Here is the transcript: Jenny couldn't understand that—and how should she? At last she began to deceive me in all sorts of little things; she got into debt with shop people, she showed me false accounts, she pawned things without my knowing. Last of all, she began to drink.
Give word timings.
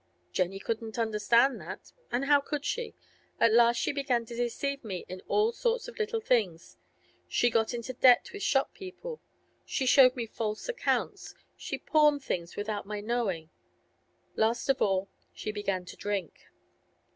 Jenny 0.31 0.57
couldn't 0.59 0.97
understand 0.97 1.61
that—and 1.61 2.25
how 2.25 2.41
should 2.49 2.65
she? 2.65 2.95
At 3.39 3.53
last 3.53 3.77
she 3.77 3.91
began 3.93 4.25
to 4.25 4.35
deceive 4.35 4.83
me 4.83 5.05
in 5.07 5.21
all 5.27 5.51
sorts 5.51 5.87
of 5.87 5.99
little 5.99 6.19
things; 6.19 6.79
she 7.27 7.51
got 7.51 7.71
into 7.71 7.93
debt 7.93 8.31
with 8.33 8.41
shop 8.41 8.73
people, 8.73 9.21
she 9.63 9.85
showed 9.85 10.15
me 10.15 10.25
false 10.25 10.67
accounts, 10.67 11.35
she 11.55 11.77
pawned 11.77 12.23
things 12.23 12.55
without 12.55 12.87
my 12.87 12.99
knowing. 12.99 13.51
Last 14.35 14.69
of 14.69 14.81
all, 14.81 15.07
she 15.35 15.51
began 15.51 15.85
to 15.85 15.95
drink. 15.95 16.47